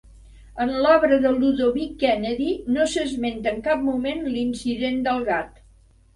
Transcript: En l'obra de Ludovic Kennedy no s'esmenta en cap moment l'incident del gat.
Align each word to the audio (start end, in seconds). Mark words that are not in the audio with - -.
En 0.63 0.71
l'obra 0.85 1.19
de 1.25 1.33
Ludovic 1.35 1.91
Kennedy 2.05 2.47
no 2.79 2.89
s'esmenta 2.95 3.53
en 3.53 3.61
cap 3.69 3.85
moment 3.93 4.27
l'incident 4.33 5.01
del 5.11 5.25
gat. 5.31 5.63